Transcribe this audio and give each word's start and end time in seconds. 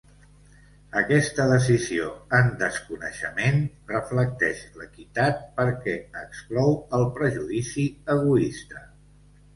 Aquesta 1.01 1.43
decisió 1.51 2.07
en 2.37 2.49
desconeixement 2.61 3.61
reflecteix 3.93 4.63
l'equitat 4.79 5.45
perquè 5.61 5.95
exclou 6.25 6.77
el 7.01 7.07
prejudici 7.21 7.85
egoista. 8.19 8.87